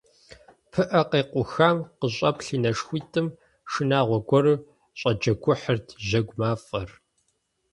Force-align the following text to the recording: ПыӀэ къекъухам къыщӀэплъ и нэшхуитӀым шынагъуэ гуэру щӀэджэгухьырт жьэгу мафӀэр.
ПыӀэ 0.71 1.01
къекъухам 1.09 1.77
къыщӀэплъ 1.99 2.49
и 2.55 2.57
нэшхуитӀым 2.63 3.27
шынагъуэ 3.71 4.19
гуэру 4.27 4.63
щӀэджэгухьырт 4.99 5.87
жьэгу 6.07 6.35
мафӀэр. 6.39 6.89